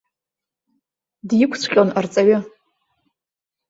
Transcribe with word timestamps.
Диқәцәҟьон 1.27 1.89
арҵаҩы. 1.99 2.37